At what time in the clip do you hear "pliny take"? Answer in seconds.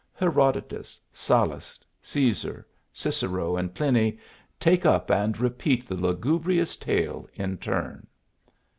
3.71-4.83